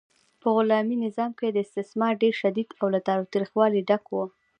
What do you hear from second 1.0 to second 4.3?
نظام کې استثمار ډیر شدید او له تاوتریخوالي ډک و.